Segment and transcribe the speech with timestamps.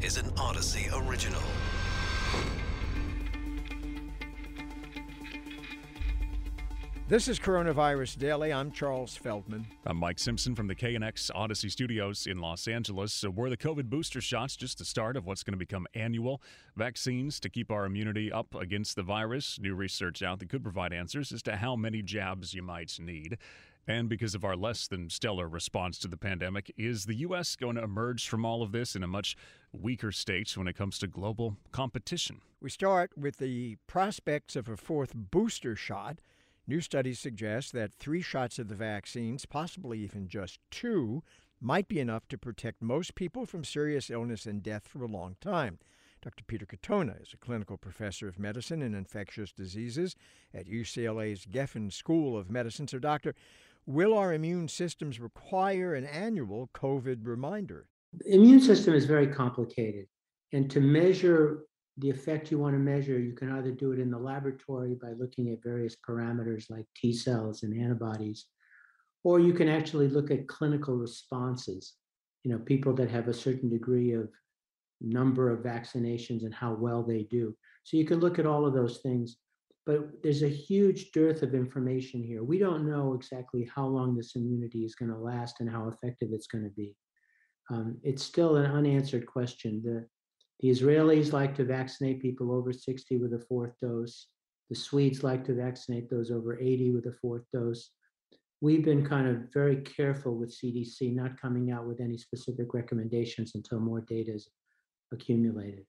[0.00, 1.42] is an Audacy original.
[7.08, 8.52] This is Coronavirus Daily.
[8.52, 9.66] I'm Charles Feldman.
[9.86, 13.12] I'm Mike Simpson from the KNX Audacy Studios in Los Angeles.
[13.12, 16.42] So were the COVID booster shots just the start of what's going to become annual
[16.76, 19.58] vaccines to keep our immunity up against the virus?
[19.58, 23.38] New research out that could provide answers as to how many jabs you might need.
[23.88, 27.56] And because of our less than stellar response to the pandemic, is the U.S.
[27.56, 29.34] going to emerge from all of this in a much
[29.72, 32.42] weaker state when it comes to global competition?
[32.60, 36.20] We start with the prospects of a fourth booster shot.
[36.66, 41.22] New studies suggest that three shots of the vaccines, possibly even just two,
[41.58, 45.36] might be enough to protect most people from serious illness and death for a long
[45.40, 45.78] time.
[46.20, 46.44] Dr.
[46.44, 50.16] Peter Katona is a clinical professor of medicine and infectious diseases
[50.52, 52.88] at UCLA's Geffen School of Medicine.
[52.88, 53.34] So, Doctor,
[53.88, 57.88] will our immune systems require an annual COVID reminder?
[58.12, 60.06] The immune system is very complicated.
[60.52, 61.64] And to measure
[61.96, 65.12] the effect you want to measure, you can either do it in the laboratory by
[65.12, 68.44] looking at various parameters like T cells and antibodies,
[69.24, 71.94] or you can actually look at clinical responses.
[72.44, 74.28] You know, people that have a certain degree of
[75.00, 77.56] number of vaccinations and how well they do.
[77.84, 79.38] So you can look at all of those things,
[79.88, 82.44] but there's a huge dearth of information here.
[82.44, 86.28] We don't know exactly how long this immunity is going to last and how effective
[86.30, 86.94] it's going to be.
[87.70, 89.80] Um, it's still an unanswered question.
[89.82, 90.06] The
[90.60, 94.26] the Israelis like to vaccinate people over 60 with a fourth dose.
[94.68, 97.92] The Swedes like to vaccinate those over 80 with a fourth dose.
[98.60, 103.52] We've been kind of very careful with CDC not coming out with any specific recommendations
[103.54, 104.50] until more data is
[105.12, 105.86] accumulated.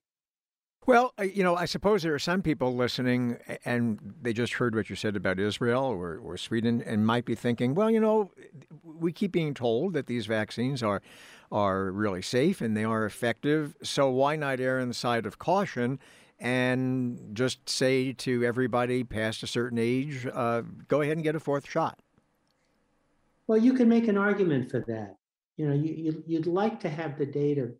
[0.89, 4.89] Well, you know, I suppose there are some people listening and they just heard what
[4.89, 8.31] you said about Israel or, or Sweden and might be thinking, well, you know,
[8.83, 11.03] we keep being told that these vaccines are
[11.51, 13.75] are really safe and they are effective.
[13.83, 15.99] So why not err on the side of caution
[16.39, 21.39] and just say to everybody past a certain age, uh, go ahead and get a
[21.39, 21.99] fourth shot?
[23.45, 25.17] Well, you can make an argument for that.
[25.55, 27.73] You know, you, you, you'd like to have the data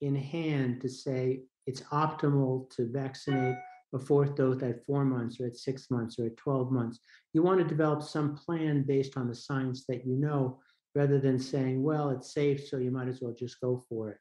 [0.00, 3.56] in hand to say it's optimal to vaccinate
[3.94, 6.98] a fourth dose at four months or at six months or at 12 months.
[7.32, 10.60] You want to develop some plan based on the science that you know
[10.94, 14.18] rather than saying, well, it's safe, so you might as well just go for it.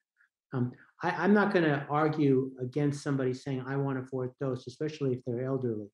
[0.54, 4.68] Um, I, am not going to argue against somebody saying, I want a fourth dose,
[4.68, 5.88] especially if they're elderly.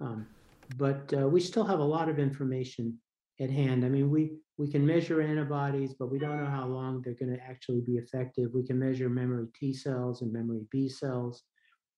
[0.00, 0.26] Um,
[0.76, 2.98] but uh, we still have a lot of information
[3.42, 3.84] at hand.
[3.84, 7.34] I mean, we, we can measure antibodies, but we don't know how long they're going
[7.34, 8.50] to actually be effective.
[8.54, 11.42] We can measure memory T cells and memory B cells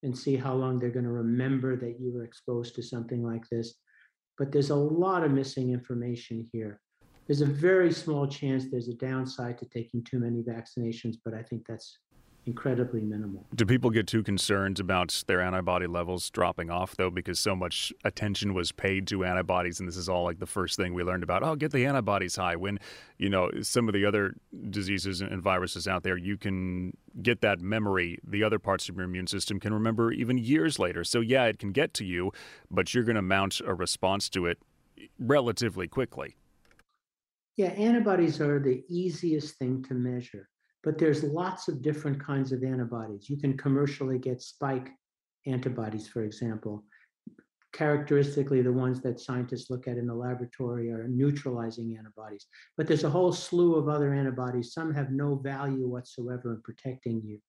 [0.03, 3.49] and see how long they're going to remember that you were exposed to something like
[3.51, 3.75] this.
[4.37, 6.81] But there's a lot of missing information here
[7.27, 11.43] there's a very small chance there's a downside to taking too many vaccinations, but I
[11.43, 11.99] think that's
[12.47, 13.47] incredibly minimal.
[13.55, 17.93] Do people get too concerned about their antibody levels dropping off, though, because so much
[18.05, 21.23] attention was paid to antibodies, and this is all like the first thing we learned
[21.23, 21.43] about?
[21.43, 22.57] Oh, get the antibodies high.
[22.57, 22.79] When
[23.19, 24.35] you know some of the other
[24.71, 28.19] diseases and viruses out there, you can get that memory.
[28.25, 31.05] The other parts of your immune system can remember even years later.
[31.05, 32.33] So yeah, it can get to you,
[32.71, 34.59] but you're going to mount a response to it
[35.19, 36.37] relatively quickly.
[37.57, 40.49] Yeah, antibodies are the easiest thing to measure,
[40.85, 43.31] but there's lots of different kinds of antibodies.
[43.31, 44.91] You can commercially get spike
[45.47, 46.85] antibodies, for example.
[47.73, 52.47] Characteristically, the ones that scientists look at in the laboratory are neutralizing antibodies.
[52.77, 54.75] But there's a whole slew of other antibodies.
[54.75, 57.41] Some have no value whatsoever in protecting you.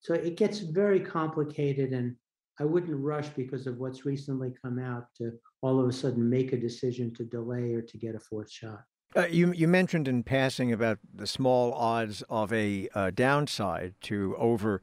[0.00, 2.14] So it gets very complicated, and
[2.60, 6.52] I wouldn't rush because of what's recently come out to all of a sudden make
[6.52, 8.82] a decision to delay or to get a fourth shot.
[9.16, 14.36] Uh, you you mentioned in passing about the small odds of a uh, downside to
[14.36, 14.82] over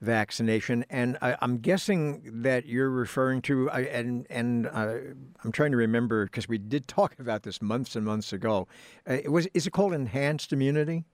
[0.00, 4.94] vaccination, and I, am guessing that you're referring to uh, and and uh,
[5.42, 8.68] I'm trying to remember because we did talk about this months and months ago.
[9.08, 11.04] Uh, it was is it called enhanced immunity?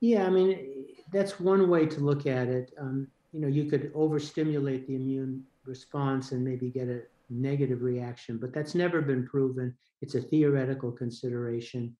[0.00, 2.74] Yeah, I mean that's one way to look at it.
[2.78, 7.00] Um, you know, you could overstimulate the immune response and maybe get a
[7.30, 9.76] negative reaction, but that's never been proven.
[10.02, 11.96] It's a theoretical consideration.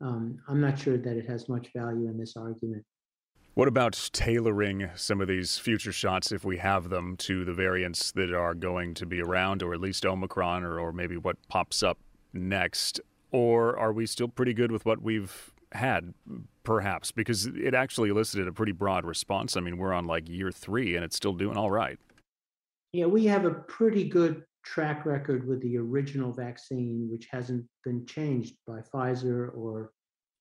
[0.00, 2.84] Um, I'm not sure that it has much value in this argument.
[3.54, 8.12] What about tailoring some of these future shots, if we have them, to the variants
[8.12, 11.82] that are going to be around, or at least Omicron, or, or maybe what pops
[11.82, 11.98] up
[12.32, 13.00] next?
[13.32, 16.14] Or are we still pretty good with what we've had,
[16.62, 17.10] perhaps?
[17.10, 19.56] Because it actually elicited a pretty broad response.
[19.56, 21.98] I mean, we're on like year three and it's still doing all right.
[22.92, 28.06] Yeah, we have a pretty good track record with the original vaccine, which hasn't been
[28.06, 29.92] changed by Pfizer or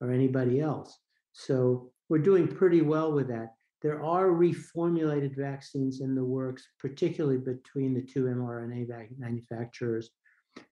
[0.01, 0.97] or anybody else.
[1.33, 3.53] So we're doing pretty well with that.
[3.81, 10.09] there are reformulated vaccines in the works, particularly between the two mRNA manufacturers,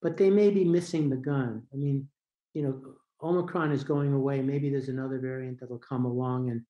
[0.02, 1.64] but they may be missing the gun.
[1.74, 2.08] I mean,
[2.54, 2.82] you know,
[3.24, 4.42] Omicron is going away.
[4.42, 6.62] Maybe there's another variant that'll come along, and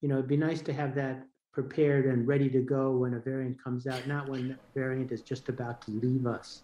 [0.00, 3.20] you know, it'd be nice to have that prepared and ready to go when a
[3.20, 6.62] variant comes out, not when that variant is just about to leave us.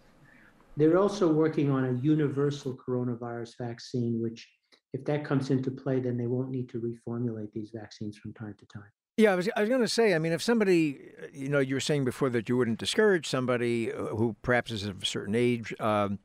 [0.77, 4.49] They're also working on a universal coronavirus vaccine, which,
[4.93, 8.57] if that comes into play, then they won't need to reformulate these vaccines from time
[8.59, 8.91] to time.
[9.17, 11.75] Yeah, I was, I was going to say, I mean, if somebody, you know, you
[11.75, 15.35] were saying before that you wouldn't discourage somebody uh, who perhaps is of a certain
[15.35, 16.19] age um,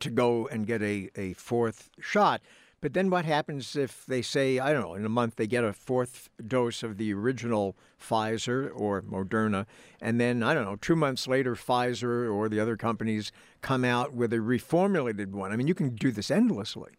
[0.00, 2.42] to go and get a, a fourth shot.
[2.82, 5.64] But then what happens if they say, I don't know, in a month they get
[5.64, 9.66] a fourth dose of the original Pfizer or Moderna,
[10.00, 14.14] and then, I don't know, two months later, Pfizer or the other companies come out
[14.14, 15.52] with a reformulated one?
[15.52, 16.92] I mean, you can do this endlessly.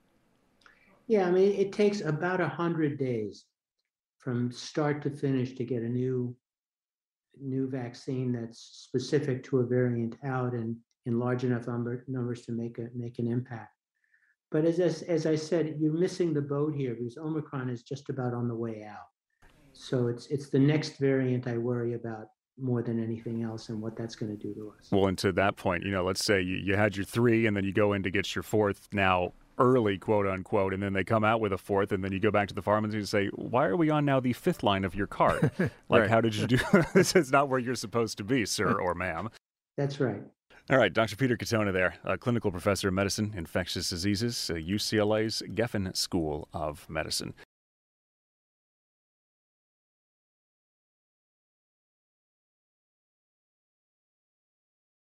[1.07, 3.45] Yeah, I mean, it takes about 100 days
[4.19, 6.35] from start to finish to get a new
[7.39, 10.75] new vaccine that's specific to a variant out and
[11.07, 13.80] in large enough number, numbers to make a make an impact.
[14.51, 18.09] But as, as, as I said, you're missing the boat here because Omicron is just
[18.09, 19.07] about on the way out.
[19.73, 22.27] So it's it's the next variant I worry about
[22.59, 24.89] more than anything else and what that's going to do to us.
[24.91, 27.55] Well, and to that point, you know, let's say you, you had your three and
[27.55, 31.03] then you go in to get your fourth now early, quote unquote, and then they
[31.03, 33.27] come out with a fourth, and then you go back to the pharmacy and say,
[33.27, 35.51] "Why are we on now the fifth line of your card?
[35.89, 36.09] like, right.
[36.09, 36.59] how did you do?
[36.93, 39.29] this is not where you're supposed to be, sir or ma'am."
[39.77, 40.21] That's right.
[40.71, 41.17] All right, Dr.
[41.17, 47.33] Peter Katona there, clinical professor of medicine, infectious diseases, uh, UCLA's Geffen School of Medicine.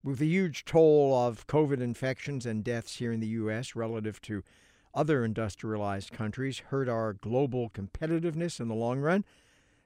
[0.04, 3.74] With the huge toll of COVID infections and deaths here in the U.S.
[3.74, 4.42] relative to
[4.92, 9.24] other industrialized countries hurt our global competitiveness in the long run.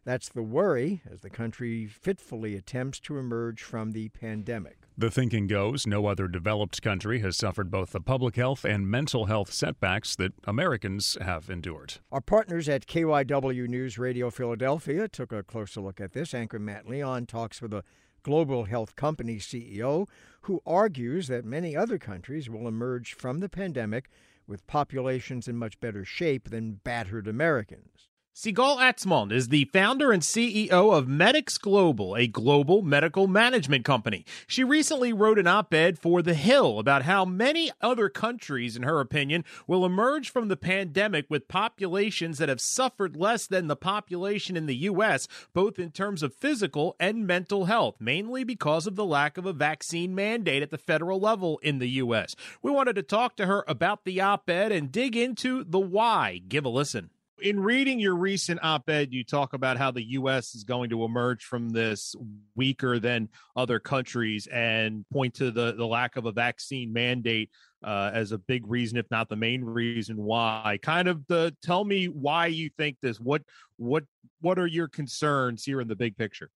[0.05, 4.79] That's the worry as the country fitfully attempts to emerge from the pandemic.
[4.97, 9.27] The thinking goes no other developed country has suffered both the public health and mental
[9.27, 11.95] health setbacks that Americans have endured.
[12.11, 16.35] Our partners at KYW News Radio Philadelphia took a closer look at this.
[16.35, 17.85] Anchor Matt Leon talks with a
[18.23, 20.07] global health company CEO
[20.43, 24.09] who argues that many other countries will emerge from the pandemic
[24.47, 28.10] with populations in much better shape than battered Americans.
[28.33, 34.25] Sigal Atzmon is the founder and CEO of Medix Global, a global medical management company.
[34.47, 38.85] She recently wrote an op ed for The Hill about how many other countries, in
[38.85, 43.75] her opinion, will emerge from the pandemic with populations that have suffered less than the
[43.75, 48.95] population in the U.S., both in terms of physical and mental health, mainly because of
[48.95, 52.37] the lack of a vaccine mandate at the federal level in the U.S.
[52.63, 56.41] We wanted to talk to her about the op ed and dig into the why.
[56.49, 57.11] Give a listen
[57.43, 61.45] in reading your recent op-ed you talk about how the us is going to emerge
[61.45, 62.15] from this
[62.55, 67.51] weaker than other countries and point to the, the lack of a vaccine mandate
[67.83, 70.79] uh, as a big reason if not the main reason why.
[70.83, 73.19] Kind of the tell me why you think this.
[73.19, 73.43] What
[73.77, 74.05] what
[74.41, 76.51] what are your concerns here in the big picture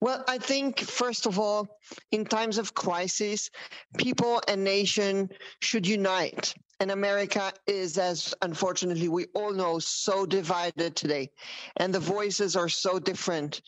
[0.00, 1.78] well, I think, first of all,
[2.10, 3.50] in times of crisis,
[3.98, 5.28] people and nation
[5.60, 6.54] should unite.
[6.80, 11.30] And America is, as unfortunately we all know, so divided today.
[11.76, 13.60] And the voices are so different.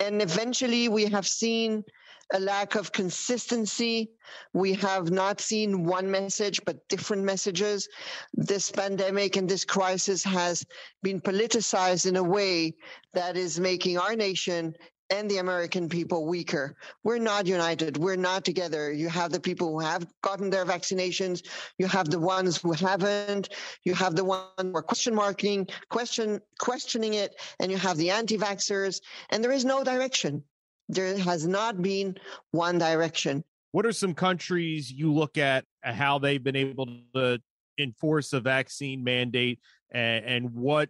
[0.00, 1.84] And eventually we have seen
[2.32, 4.10] a lack of consistency.
[4.52, 7.88] We have not seen one message, but different messages.
[8.34, 10.64] This pandemic and this crisis has
[11.02, 12.74] been politicized in a way
[13.12, 14.74] that is making our nation
[15.10, 16.76] and the American people weaker.
[17.04, 17.96] We're not united.
[17.96, 18.92] We're not together.
[18.92, 21.46] You have the people who have gotten their vaccinations.
[21.78, 23.50] You have the ones who haven't.
[23.84, 28.10] You have the one who are question marking, question questioning it, and you have the
[28.10, 29.00] anti-vaxxers.
[29.30, 30.42] And there is no direction.
[30.88, 32.16] There has not been
[32.50, 33.44] one direction.
[33.72, 37.40] What are some countries you look at uh, how they've been able to
[37.78, 39.60] enforce a vaccine mandate,
[39.90, 40.88] and, and what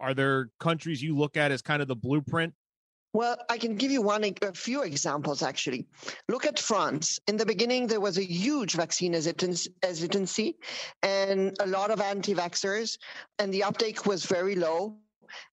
[0.00, 2.54] are there countries you look at as kind of the blueprint
[3.12, 5.86] well, I can give you one, a few examples actually.
[6.28, 7.18] Look at France.
[7.26, 10.56] In the beginning, there was a huge vaccine hesitancy
[11.02, 12.98] and a lot of anti vaxxers,
[13.38, 14.96] and the uptake was very low.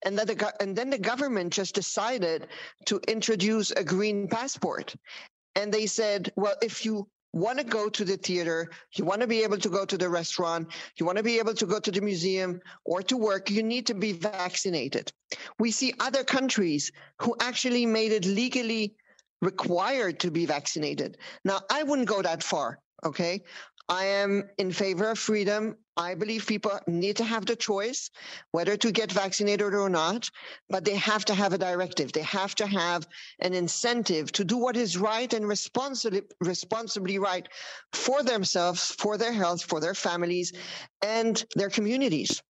[0.06, 2.48] And the, and then the government just decided
[2.86, 4.96] to introduce a green passport.
[5.56, 9.28] And they said, well, if you want to go to the theater, you want to
[9.28, 10.68] be able to go to the restaurant,
[10.98, 13.86] you want to be able to go to the museum or to work, you need
[13.88, 15.12] to be vaccinated.
[15.60, 16.92] We see other countries
[17.22, 18.96] who actually made it legally
[19.42, 21.18] required to be vaccinated.
[21.46, 22.80] Now, I wouldn't go that far.
[23.06, 23.44] Okay.
[23.90, 25.78] I am in favor of freedom.
[25.96, 28.12] I believe people need to have the choice
[28.52, 30.30] whether to get vaccinated or not,
[30.70, 32.12] but they have to have a directive.
[32.12, 33.08] They have to have
[33.40, 37.48] an incentive to do what is right and responsibly, responsibly right
[37.94, 40.52] for themselves, for their health, for their families,
[41.02, 42.44] and their communities.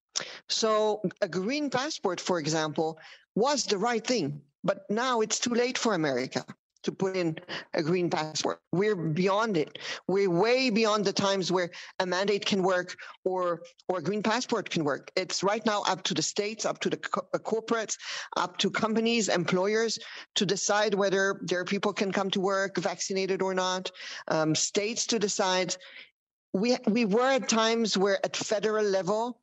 [0.49, 2.99] So, a green passport, for example,
[3.35, 6.47] was the right thing, but now it's too late for America
[6.87, 7.37] to put in
[7.75, 8.61] a green passport.
[8.73, 9.79] We're beyond it.
[10.09, 14.71] We're way beyond the times where a mandate can work or or a green passport
[14.71, 15.11] can work.
[15.17, 17.97] It's right now up to the states, up to the co- uh, corporates,
[18.37, 19.99] up to companies, employers
[20.37, 23.91] to decide whether their people can come to work vaccinated or not.
[24.29, 25.77] Um, states to decide.
[26.53, 29.41] We we were at times where at federal level,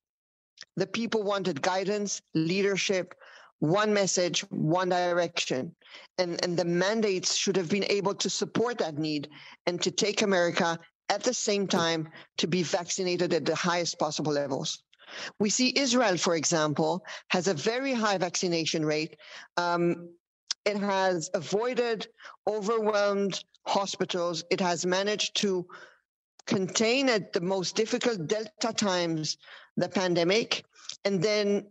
[0.78, 3.14] the people wanted guidance, leadership,
[3.64, 5.74] one message, one direction.
[6.18, 9.30] And, and the mandates should have been able to support that need
[9.66, 10.78] and to take America
[11.08, 14.84] at the same time to be vaccinated at the highest possible levels.
[15.40, 19.16] We see Israel, for example, has a very high vaccination rate.
[19.56, 20.10] Um,
[20.66, 22.08] it has avoided
[22.46, 24.44] overwhelmed hospitals.
[24.52, 25.66] It has managed to
[26.48, 29.38] contain at the most difficult Delta times
[29.78, 30.66] the pandemic.
[31.06, 31.68] And then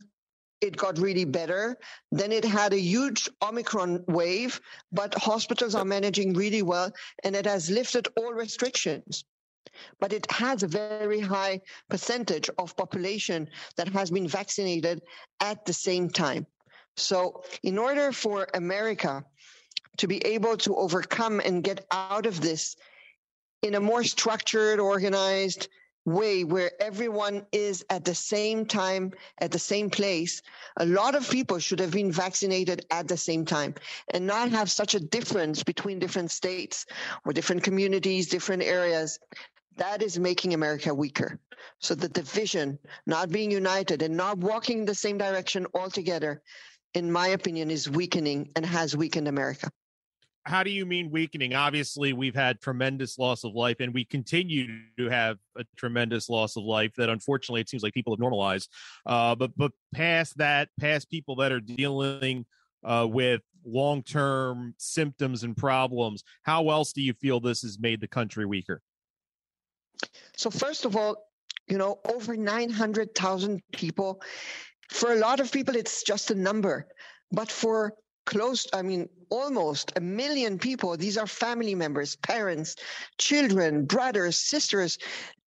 [0.62, 1.76] it got really better.
[2.12, 4.60] Then it had a huge Omicron wave,
[4.92, 6.92] but hospitals are managing really well
[7.24, 9.24] and it has lifted all restrictions.
[10.00, 15.02] But it has a very high percentage of population that has been vaccinated
[15.40, 16.46] at the same time.
[16.96, 19.24] So, in order for America
[19.96, 22.76] to be able to overcome and get out of this
[23.62, 25.68] in a more structured, organized,
[26.04, 30.42] way where everyone is at the same time at the same place.
[30.78, 33.74] A lot of people should have been vaccinated at the same time
[34.12, 36.86] and not have such a difference between different states
[37.24, 39.18] or different communities different areas.
[39.76, 41.38] That is making america weaker.
[41.78, 46.42] So the division not being united and not walking the same direction altogether
[46.94, 49.70] in my opinion is weakening and has weakened america
[50.44, 51.54] how do you mean weakening?
[51.54, 54.66] Obviously, we've had tremendous loss of life, and we continue
[54.98, 58.68] to have a tremendous loss of life that, unfortunately, it seems like people have normalized.
[59.06, 62.44] Uh, but but past that, past people that are dealing
[62.84, 68.00] uh, with long term symptoms and problems, how else do you feel this has made
[68.00, 68.82] the country weaker?
[70.36, 71.24] So first of all,
[71.68, 74.20] you know, over nine hundred thousand people.
[74.90, 76.86] For a lot of people, it's just a number,
[77.30, 77.94] but for
[78.24, 80.96] close, I mean, almost a million people.
[80.96, 82.76] These are family members, parents,
[83.18, 84.98] children, brothers, sisters.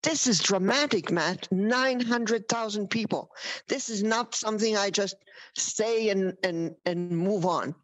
[0.02, 1.48] This is dramatic, Matt.
[1.52, 3.32] 900,000 people.
[3.68, 5.16] This is not something I just
[5.56, 7.76] say and, and, and move on.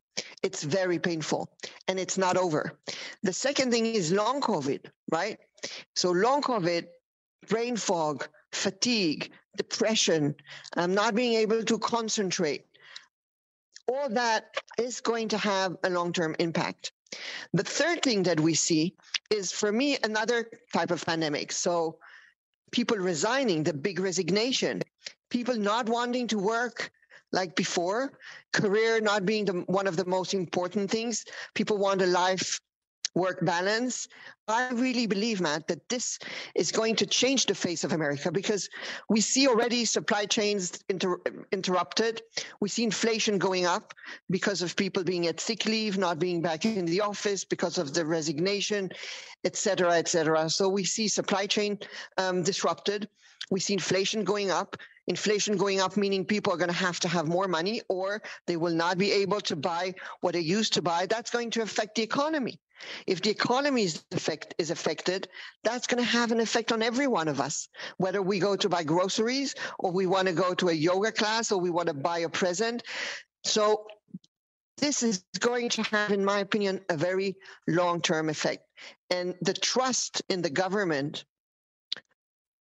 [0.44, 1.50] It's very painful
[1.88, 2.78] and it's not over.
[3.24, 5.38] The second thing is long COVID, right?
[5.96, 6.88] So, long COVID,
[7.48, 10.36] brain fog, fatigue, depression,
[10.78, 12.66] um, not being able to concentrate,
[13.90, 16.92] all that is going to have a long term impact.
[17.54, 18.96] The third thing that we see
[19.32, 21.52] is, for me, another type of pandemic.
[21.52, 21.98] So,
[22.72, 24.84] people resigning, the big resignation,
[25.30, 26.92] people not wanting to work
[27.32, 28.14] like before,
[28.54, 31.26] career not being the, one of the most important things.
[31.54, 32.60] People want a life
[33.16, 34.08] work balance.
[34.48, 36.20] I really believe, Matt, that this
[36.56, 38.70] is going to change the face of America because
[39.10, 42.22] we see already supply chains inter- interrupted.
[42.60, 43.94] We see inflation going up
[44.30, 47.94] because of people being at sick leave, not being back in the office because of
[47.94, 48.90] the resignation,
[49.44, 50.50] et cetera, et cetera.
[50.50, 51.78] So we see supply chain
[52.18, 53.08] um, disrupted.
[53.52, 54.78] We see inflation going up
[55.10, 58.56] inflation going up, meaning people are going to have to have more money or they
[58.56, 61.08] will not be able to buy what they used to buy.
[61.08, 62.60] That's going to affect the economy.
[63.08, 65.28] If the economy is, effect, is affected,
[65.64, 68.70] that's going to have an effect on every one of us, whether we go to
[68.70, 71.94] buy groceries or we want to go to a yoga class or we want to
[71.94, 72.84] buy a present.
[73.44, 73.86] So
[74.78, 77.36] this is going to have, in my opinion, a very
[77.68, 78.64] long term effect.
[79.10, 81.26] And the trust in the government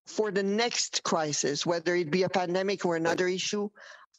[0.05, 3.69] for the next crisis, whether it be a pandemic or another issue,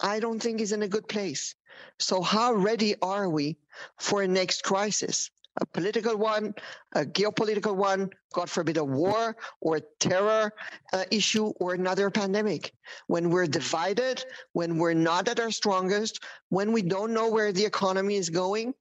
[0.00, 1.54] I don't think is in a good place.
[1.98, 3.58] So, how ready are we
[3.98, 5.30] for a next crisis?
[5.60, 6.54] A political one,
[6.94, 10.52] a geopolitical one, God forbid, a war or terror
[10.92, 12.72] uh, issue or another pandemic.
[13.06, 17.64] When we're divided, when we're not at our strongest, when we don't know where the
[17.64, 18.74] economy is going,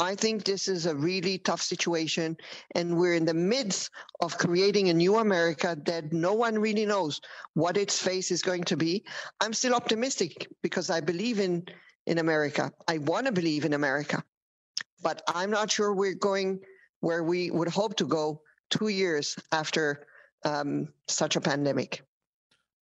[0.00, 2.36] I think this is a really tough situation.
[2.74, 7.20] And we're in the midst of creating a new America that no one really knows
[7.54, 9.04] what its face is going to be.
[9.40, 11.66] I'm still optimistic because I believe in,
[12.06, 12.72] in America.
[12.86, 14.22] I want to believe in America
[15.02, 16.60] but I'm not sure we're going
[17.00, 20.06] where we would hope to go two years after
[20.44, 22.02] um, such a pandemic.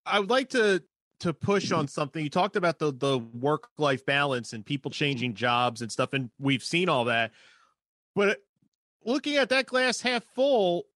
[0.04, 0.82] I would like to
[1.20, 2.22] to push on something.
[2.22, 6.30] You talked about the the work life balance and people changing jobs and stuff, and
[6.38, 7.32] we've seen all that.
[8.14, 8.42] But
[9.04, 10.86] looking at that glass half full,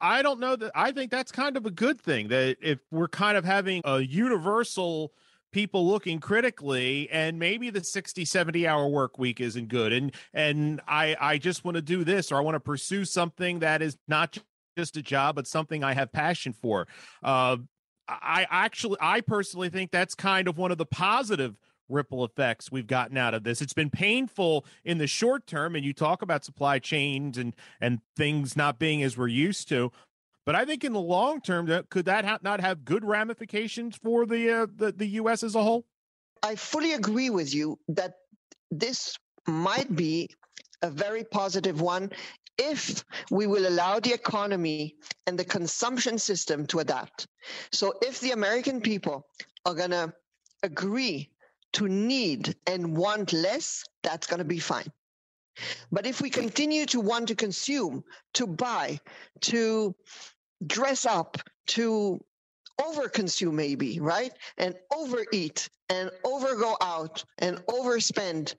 [0.00, 3.08] I don't know that I think that's kind of a good thing that if we're
[3.08, 5.12] kind of having a universal
[5.56, 10.82] people looking critically and maybe the 60 70 hour work week isn't good and and
[10.86, 13.96] I I just want to do this or I want to pursue something that is
[14.06, 14.36] not
[14.76, 16.86] just a job but something I have passion for.
[17.22, 17.56] Uh
[18.06, 21.56] I actually I personally think that's kind of one of the positive
[21.88, 23.62] ripple effects we've gotten out of this.
[23.62, 28.00] It's been painful in the short term, and you talk about supply chains and and
[28.16, 29.92] things not being as we're used to.
[30.46, 34.24] But I think in the long term, could that ha- not have good ramifications for
[34.26, 35.42] the, uh, the the U.S.
[35.42, 35.84] as a whole?
[36.42, 38.14] I fully agree with you that
[38.70, 40.30] this might be
[40.82, 42.12] a very positive one
[42.58, 44.94] if we will allow the economy
[45.26, 47.26] and the consumption system to adapt.
[47.72, 49.26] So if the American people
[49.64, 50.12] are going to
[50.62, 51.30] agree
[51.74, 54.90] to need and want less, that's going to be fine.
[55.90, 59.00] But if we continue to want to consume, to buy,
[59.42, 59.94] to
[60.64, 62.20] dress up, to
[62.80, 64.32] overconsume maybe, right?
[64.58, 68.54] And overeat and overgo out and overspend.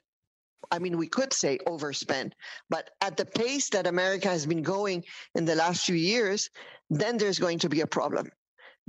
[0.71, 2.33] I mean, we could say overspend,
[2.69, 6.49] but at the pace that America has been going in the last few years,
[6.89, 8.29] then there's going to be a problem.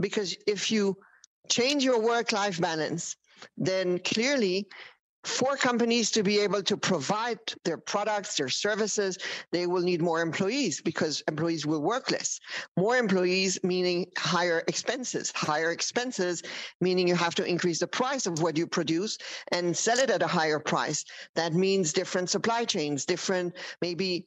[0.00, 0.96] Because if you
[1.48, 3.16] change your work life balance
[3.56, 4.66] then clearly
[5.28, 9.18] for companies to be able to provide their products, their services,
[9.52, 12.40] they will need more employees because employees will work less.
[12.76, 15.30] More employees meaning higher expenses.
[15.36, 16.42] Higher expenses
[16.80, 19.18] meaning you have to increase the price of what you produce
[19.52, 21.04] and sell it at a higher price.
[21.34, 24.26] That means different supply chains, different, maybe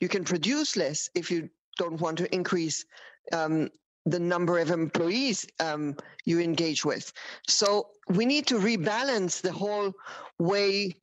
[0.00, 2.84] you can produce less if you don't want to increase
[3.32, 3.68] um,
[4.10, 7.12] the number of employees um, you engage with.
[7.46, 9.92] So we need to rebalance the whole
[10.38, 10.96] way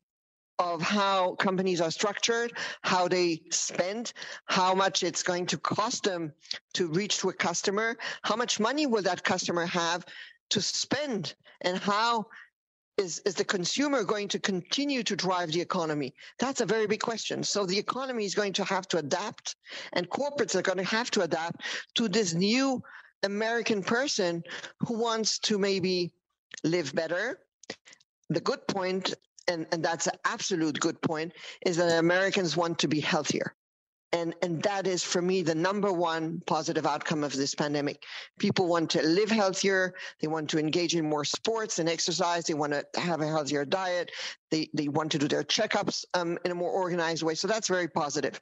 [0.57, 4.13] of how companies are structured, how they spend,
[4.45, 6.31] how much it's going to cost them
[6.73, 10.05] to reach to a customer, how much money will that customer have
[10.51, 12.25] to spend, and how
[12.97, 16.13] is, is the consumer going to continue to drive the economy?
[16.39, 17.43] That's a very big question.
[17.43, 19.57] So the economy is going to have to adapt,
[19.91, 21.61] and corporates are going to have to adapt
[21.95, 22.81] to this new
[23.25, 24.43] American person
[24.79, 26.13] who wants to maybe
[26.63, 27.39] live better.
[28.29, 29.13] The good point,
[29.47, 31.33] and, and that's an absolute good point,
[31.65, 33.55] is that Americans want to be healthier.
[34.11, 38.03] And, and that is for me the number one positive outcome of this pandemic.
[38.39, 39.93] People want to live healthier.
[40.21, 42.45] They want to engage in more sports and exercise.
[42.45, 44.11] They want to have a healthier diet.
[44.51, 47.35] They, they want to do their checkups um, in a more organized way.
[47.35, 48.39] So that's very positive.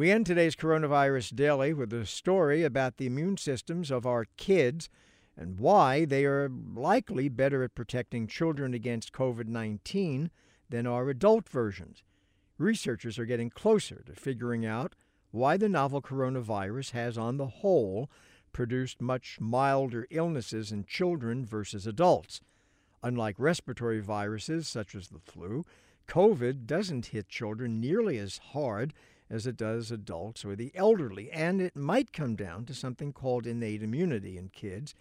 [0.00, 4.88] We end today's Coronavirus Daily with a story about the immune systems of our kids
[5.36, 10.30] and why they are likely better at protecting children against COVID 19
[10.70, 12.02] than our adult versions.
[12.56, 14.94] Researchers are getting closer to figuring out
[15.32, 18.10] why the novel coronavirus has, on the whole,
[18.54, 22.40] produced much milder illnesses in children versus adults.
[23.02, 25.66] Unlike respiratory viruses such as the flu,
[26.08, 28.94] COVID doesn't hit children nearly as hard
[29.30, 33.46] as it does adults or the elderly, and it might come down to something called
[33.46, 34.94] innate immunity in kids.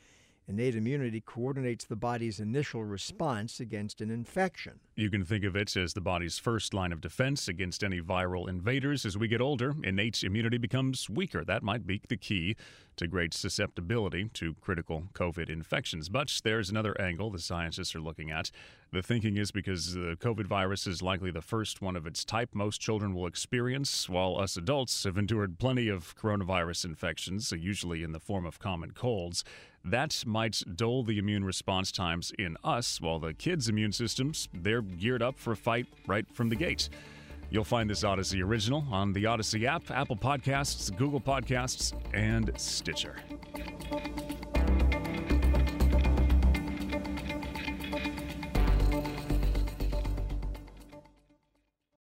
[0.49, 4.79] Innate immunity coordinates the body's initial response against an infection.
[4.95, 8.49] You can think of it as the body's first line of defense against any viral
[8.49, 9.05] invaders.
[9.05, 11.45] As we get older, innate immunity becomes weaker.
[11.45, 12.55] That might be the key
[12.95, 16.09] to great susceptibility to critical COVID infections.
[16.09, 18.49] But there's another angle the scientists are looking at.
[18.91, 22.55] The thinking is because the COVID virus is likely the first one of its type
[22.55, 28.13] most children will experience, while us adults have endured plenty of coronavirus infections, usually in
[28.13, 29.43] the form of common colds.
[29.89, 34.83] That might dull the immune response times in us, while the kids' immune systems, they're
[34.83, 36.89] geared up for a fight right from the gate.
[37.49, 43.15] You'll find this Audacy original on the Audacy app, Apple Podcasts, Google Podcasts, and Stitcher.